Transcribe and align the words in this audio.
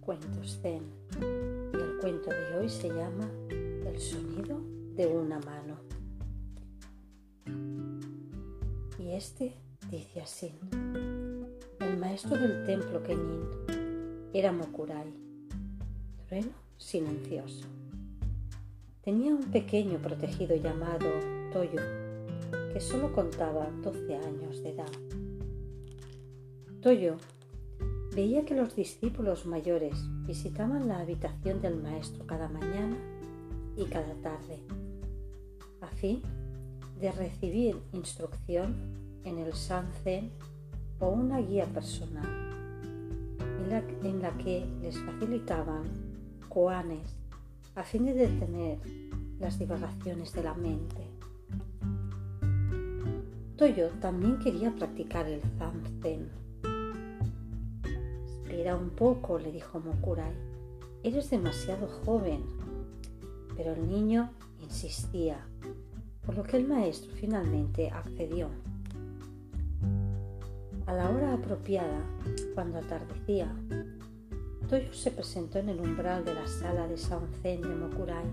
cuentos 0.00 0.60
zen 0.62 0.82
y 1.20 1.76
el 1.76 1.98
cuento 2.00 2.30
de 2.30 2.58
hoy 2.58 2.68
se 2.68 2.88
llama 2.88 3.28
El 3.48 3.98
sonido 3.98 4.60
de 4.94 5.06
una 5.06 5.40
mano. 5.40 5.76
Y 8.98 9.12
este 9.12 9.54
dice 9.90 10.20
así. 10.20 10.54
El 11.80 11.98
maestro 11.98 12.36
del 12.36 12.64
templo 12.64 13.02
Kenin 13.02 13.48
era 14.32 14.52
Mokurai, 14.52 15.12
trueno 16.26 16.52
silencioso. 16.78 17.66
Tenía 19.02 19.34
un 19.34 19.50
pequeño 19.50 19.98
protegido 19.98 20.54
llamado 20.54 21.08
Toyo, 21.52 21.80
que 22.72 22.80
solo 22.80 23.12
contaba 23.12 23.68
12 23.82 24.14
años 24.14 24.62
de 24.62 24.70
edad. 24.70 24.92
Toyo 26.80 27.16
veía 28.14 28.44
que 28.44 28.54
los 28.54 28.76
discípulos 28.76 29.46
mayores 29.46 29.94
visitaban 30.26 30.86
la 30.86 31.00
habitación 31.00 31.62
del 31.62 31.76
maestro 31.76 32.26
cada 32.26 32.48
mañana 32.48 32.96
y 33.76 33.84
cada 33.86 34.14
tarde, 34.16 34.58
a 35.80 35.86
fin 35.86 36.20
de 37.00 37.10
recibir 37.10 37.80
instrucción 37.92 38.76
en 39.24 39.38
el 39.38 39.54
Sanzen 39.54 40.30
o 41.00 41.08
una 41.08 41.38
guía 41.38 41.64
personal, 41.66 42.26
en 44.04 44.20
la, 44.20 44.36
que 44.36 44.66
les 44.82 44.98
facilitaban 44.98 45.84
koanes 46.48 47.16
a 47.74 47.82
fin 47.82 48.04
de 48.04 48.12
detener 48.12 48.78
las 49.40 49.58
divagaciones 49.58 50.34
de 50.34 50.42
la 50.42 50.54
mente. 50.54 51.08
Toyo 53.56 53.88
también 54.00 54.38
quería 54.38 54.70
practicar 54.74 55.26
el 55.26 55.40
Zanzen. 55.58 56.51
Espera 58.52 58.76
un 58.76 58.90
poco, 58.90 59.38
le 59.38 59.50
dijo 59.50 59.80
Mokurai. 59.80 60.34
Eres 61.02 61.30
demasiado 61.30 61.88
joven. 61.88 62.44
Pero 63.56 63.72
el 63.72 63.88
niño 63.88 64.30
insistía, 64.60 65.38
por 66.26 66.36
lo 66.36 66.42
que 66.42 66.58
el 66.58 66.68
maestro 66.68 67.10
finalmente 67.14 67.88
accedió. 67.88 68.50
A 70.84 70.92
la 70.92 71.08
hora 71.08 71.32
apropiada, 71.32 72.04
cuando 72.54 72.76
atardecía, 72.76 73.50
Toyo 74.68 74.92
se 74.92 75.12
presentó 75.12 75.58
en 75.58 75.70
el 75.70 75.80
umbral 75.80 76.22
de 76.22 76.34
la 76.34 76.46
sala 76.46 76.86
de 76.86 76.98
Saonzen 76.98 77.62
de 77.62 77.74
Mokurai. 77.74 78.26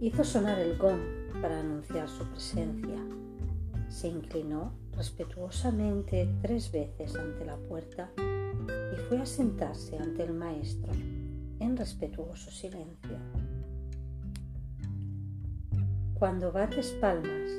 Hizo 0.00 0.24
sonar 0.24 0.58
el 0.58 0.76
gong 0.76 1.40
para 1.40 1.60
anunciar 1.60 2.08
su 2.08 2.24
presencia. 2.24 2.96
Se 3.92 4.08
inclinó 4.08 4.72
respetuosamente 4.96 6.28
tres 6.40 6.72
veces 6.72 7.14
ante 7.14 7.44
la 7.44 7.56
puerta 7.56 8.10
y 8.16 8.96
fue 9.08 9.20
a 9.20 9.26
sentarse 9.26 9.98
ante 9.98 10.24
el 10.24 10.32
maestro 10.32 10.92
en 11.60 11.76
respetuoso 11.76 12.50
silencio. 12.50 13.18
Cuando 16.14 16.50
bates 16.50 16.90
palmas, 17.00 17.50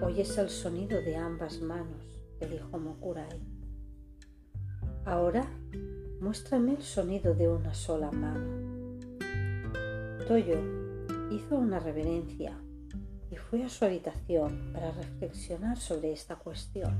oyes 0.00 0.38
el 0.38 0.48
sonido 0.48 1.02
de 1.02 1.16
ambas 1.16 1.60
manos 1.60 2.12
dijo 2.46 2.78
Mokurai. 2.78 3.40
Ahora 5.04 5.44
muéstrame 6.20 6.74
el 6.74 6.82
sonido 6.82 7.34
de 7.34 7.48
una 7.48 7.74
sola 7.74 8.10
mano. 8.10 8.98
Toyo 10.26 10.58
hizo 11.30 11.56
una 11.56 11.80
reverencia 11.80 12.56
y 13.32 13.36
fue 13.36 13.64
a 13.64 13.68
su 13.70 13.86
habitación 13.86 14.72
para 14.74 14.92
reflexionar 14.92 15.78
sobre 15.78 16.12
esta 16.12 16.36
cuestión. 16.36 16.94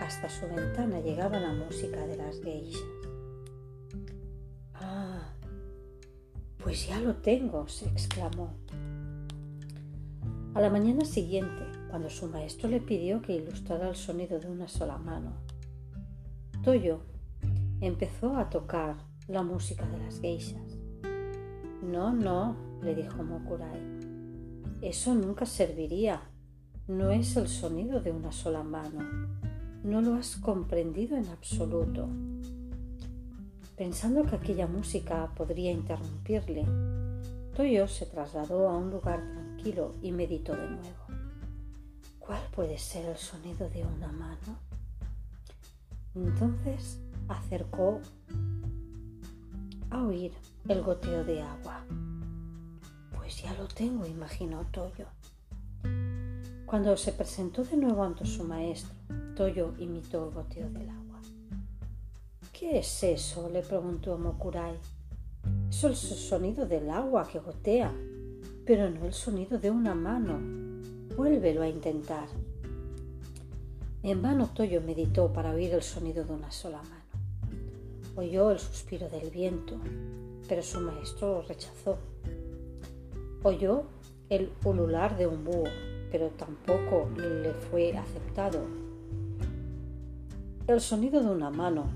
Hasta 0.00 0.30
su 0.30 0.46
ventana 0.46 0.98
llegaba 1.00 1.38
la 1.38 1.52
música 1.52 2.06
de 2.06 2.16
las 2.16 2.40
geishas. 2.40 2.80
Ah, 4.72 5.34
pues 6.56 6.88
ya 6.88 6.98
lo 7.00 7.16
tengo, 7.16 7.68
se 7.68 7.86
exclamó. 7.86 8.54
A 10.54 10.60
la 10.60 10.70
mañana 10.70 11.04
siguiente, 11.04 11.64
cuando 11.90 12.08
su 12.08 12.28
maestro 12.28 12.70
le 12.70 12.80
pidió 12.80 13.20
que 13.20 13.34
ilustrara 13.34 13.90
el 13.90 13.94
sonido 13.94 14.40
de 14.40 14.48
una 14.48 14.68
sola 14.68 14.96
mano. 14.96 15.34
Toyo 16.64 17.02
empezó 17.82 18.38
a 18.38 18.48
tocar 18.48 18.96
la 19.28 19.42
música 19.42 19.86
de 19.86 19.98
las 19.98 20.18
geishas. 20.18 20.78
No, 21.82 22.14
no, 22.14 22.56
le 22.82 22.94
dijo 22.94 23.22
Mokurai. 23.22 24.01
Eso 24.82 25.14
nunca 25.14 25.46
serviría. 25.46 26.22
No 26.88 27.12
es 27.12 27.36
el 27.36 27.46
sonido 27.46 28.00
de 28.00 28.10
una 28.10 28.32
sola 28.32 28.64
mano. 28.64 29.28
No 29.84 30.00
lo 30.00 30.14
has 30.14 30.34
comprendido 30.34 31.16
en 31.16 31.28
absoluto. 31.28 32.08
Pensando 33.76 34.24
que 34.24 34.34
aquella 34.34 34.66
música 34.66 35.32
podría 35.36 35.70
interrumpirle, 35.70 36.66
Toyo 37.54 37.86
se 37.86 38.06
trasladó 38.06 38.68
a 38.68 38.76
un 38.76 38.90
lugar 38.90 39.20
tranquilo 39.32 39.94
y 40.02 40.10
meditó 40.10 40.52
de 40.56 40.68
nuevo. 40.68 41.06
¿Cuál 42.18 42.40
puede 42.52 42.76
ser 42.76 43.06
el 43.06 43.16
sonido 43.16 43.70
de 43.70 43.84
una 43.84 44.10
mano? 44.10 44.58
Entonces 46.16 46.98
acercó 47.28 48.00
a 49.90 50.02
oír 50.02 50.32
el 50.66 50.82
goteo 50.82 51.22
de 51.22 51.40
agua. 51.40 51.84
Pues 53.32 53.44
ya 53.44 53.54
lo 53.54 53.66
tengo, 53.66 54.04
imaginó 54.06 54.66
Toyo. 54.70 55.06
Cuando 56.66 56.94
se 56.98 57.12
presentó 57.12 57.64
de 57.64 57.78
nuevo 57.78 58.04
ante 58.04 58.26
su 58.26 58.44
maestro, 58.44 58.92
Toyo 59.34 59.72
imitó 59.78 60.26
el 60.28 60.34
goteo 60.34 60.68
del 60.68 60.90
agua. 60.90 61.18
¿Qué 62.52 62.80
es 62.80 63.02
eso? 63.02 63.48
le 63.48 63.62
preguntó 63.62 64.18
Mokurai. 64.18 64.76
Es 65.70 65.82
el 65.82 65.96
sonido 65.96 66.66
del 66.66 66.90
agua 66.90 67.26
que 67.26 67.38
gotea, 67.38 67.90
pero 68.66 68.90
no 68.90 69.06
el 69.06 69.14
sonido 69.14 69.58
de 69.58 69.70
una 69.70 69.94
mano. 69.94 70.38
Vuélvelo 71.16 71.62
a 71.62 71.68
intentar. 71.68 72.28
En 74.02 74.20
vano 74.20 74.50
Toyo 74.52 74.82
meditó 74.82 75.32
para 75.32 75.52
oír 75.52 75.72
el 75.72 75.82
sonido 75.82 76.22
de 76.22 76.34
una 76.34 76.50
sola 76.50 76.82
mano. 76.82 78.12
Oyó 78.14 78.50
el 78.50 78.58
suspiro 78.58 79.08
del 79.08 79.30
viento, 79.30 79.80
pero 80.46 80.62
su 80.62 80.82
maestro 80.82 81.36
lo 81.36 81.42
rechazó. 81.42 81.96
Oyó 83.44 83.86
el 84.28 84.52
ulular 84.64 85.16
de 85.16 85.26
un 85.26 85.42
búho, 85.42 85.64
pero 86.12 86.28
tampoco 86.30 87.10
le 87.16 87.52
fue 87.54 87.92
aceptado. 87.96 88.60
El 90.68 90.80
sonido 90.80 91.20
de 91.20 91.28
una 91.28 91.50
mano 91.50 91.86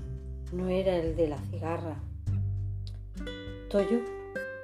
no 0.51 0.67
era 0.67 0.97
el 0.97 1.15
de 1.15 1.29
la 1.29 1.37
cigarra. 1.37 2.03
Toyo 3.69 4.01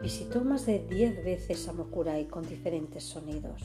visitó 0.02 0.44
más 0.44 0.66
de 0.66 0.80
diez 0.80 1.24
veces 1.24 1.70
a 1.70 1.74
Mokurai 1.74 2.28
con 2.28 2.46
diferentes 2.46 3.06
sonidos. 3.06 3.62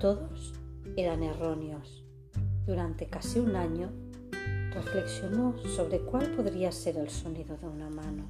Todos 0.00 0.52
eran 0.96 1.22
erróneos. 1.22 2.04
Durante 2.66 3.06
casi 3.06 3.38
un 3.38 3.54
año 3.54 3.92
reflexionó 4.72 5.56
sobre 5.76 6.00
cuál 6.00 6.32
podría 6.32 6.72
ser 6.72 6.96
el 6.96 7.08
sonido 7.08 7.56
de 7.56 7.68
una 7.68 7.88
mano. 7.88 8.28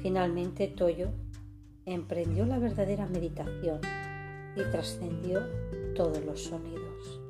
Finalmente 0.00 0.68
Toyo 0.68 1.10
emprendió 1.86 2.46
la 2.46 2.58
verdadera 2.58 3.06
meditación 3.06 3.80
y 4.56 4.62
trascendió 4.70 5.40
todos 5.94 6.24
los 6.24 6.42
sonidos. 6.42 7.20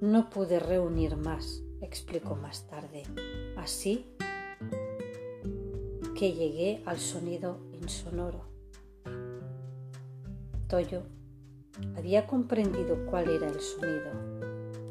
No 0.00 0.30
pude 0.30 0.58
reunir 0.58 1.16
más, 1.16 1.62
explicó 1.80 2.36
más 2.36 2.66
tarde. 2.66 3.04
Así 3.56 4.06
que 6.14 6.32
llegué 6.32 6.82
al 6.86 6.98
sonido 6.98 7.58
insonoro 7.72 8.54
Toyo 10.68 11.02
había 11.96 12.26
comprendido 12.26 13.06
cuál 13.06 13.28
era 13.28 13.48
el 13.48 13.60
sonido 13.60 14.10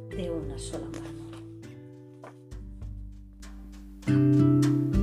de 0.09 0.29
una 0.29 0.57
sola 0.57 0.85
mano. 4.05 5.02